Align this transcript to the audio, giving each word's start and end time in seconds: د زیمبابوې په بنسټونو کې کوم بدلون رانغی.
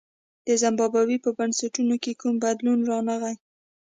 د 0.47 0.49
زیمبابوې 0.61 1.17
په 1.25 1.29
بنسټونو 1.37 1.95
کې 2.03 2.11
کوم 2.21 2.35
بدلون 2.45 2.79
رانغی. 2.89 3.35